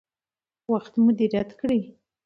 وخت 0.71 0.93
مدیریت 1.05 1.49
کړئ. 1.59 1.81